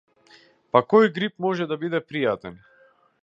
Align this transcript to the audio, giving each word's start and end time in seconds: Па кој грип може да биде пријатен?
Па 0.77 0.81
кој 0.93 1.05
грип 1.17 1.35
може 1.47 1.69
да 1.73 1.79
биде 1.83 2.03
пријатен? 2.13 2.61